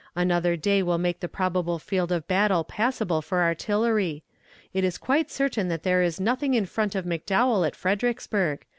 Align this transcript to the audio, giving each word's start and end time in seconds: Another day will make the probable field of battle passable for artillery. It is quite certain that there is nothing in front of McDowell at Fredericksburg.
Another 0.15 0.55
day 0.55 0.81
will 0.81 0.97
make 0.97 1.19
the 1.19 1.27
probable 1.27 1.77
field 1.77 2.11
of 2.11 2.27
battle 2.27 2.63
passable 2.63 3.21
for 3.21 3.43
artillery. 3.43 4.23
It 4.73 4.83
is 4.83 4.97
quite 4.97 5.29
certain 5.29 5.67
that 5.67 5.83
there 5.83 6.01
is 6.01 6.19
nothing 6.19 6.55
in 6.55 6.65
front 6.65 6.95
of 6.95 7.05
McDowell 7.05 7.67
at 7.67 7.75
Fredericksburg. 7.75 8.65